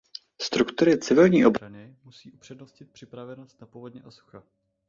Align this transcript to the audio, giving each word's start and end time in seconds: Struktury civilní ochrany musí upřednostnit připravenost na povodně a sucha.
Struktury 0.41 0.99
civilní 0.99 1.45
ochrany 1.45 1.95
musí 2.03 2.31
upřednostnit 2.31 2.91
připravenost 2.91 3.61
na 3.61 3.67
povodně 3.67 4.01
a 4.01 4.11
sucha. 4.11 4.43